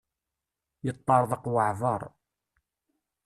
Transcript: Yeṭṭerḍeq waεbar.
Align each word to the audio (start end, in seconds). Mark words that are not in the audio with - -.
Yeṭṭerḍeq 0.85 1.43
waεbar. 1.53 2.01